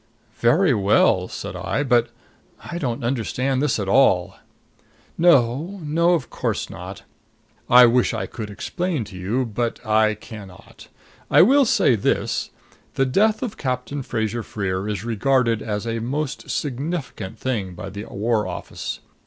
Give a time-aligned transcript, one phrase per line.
[0.39, 1.83] "Very well," said I.
[1.83, 2.09] "But
[2.59, 4.33] I don't understand this at all."
[5.15, 5.83] "No
[6.15, 7.03] of course not.
[7.69, 10.87] I wish I could explain to you; but I can not.
[11.29, 12.49] I will say this
[12.95, 18.05] the death of Captain Fraser Freer is regarded as a most significant thing by the
[18.05, 19.01] War Office.